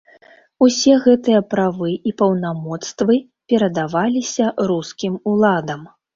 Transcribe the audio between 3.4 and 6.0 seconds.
перадаваліся рускім уладам.